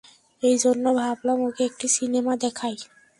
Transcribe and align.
এইজন্য 0.43 0.85
ভাবলাম 0.93 1.37
ওকে 1.41 1.61
একটি, 1.65 1.87
সিনেমা 1.87 2.33
দেখাই। 2.37 2.75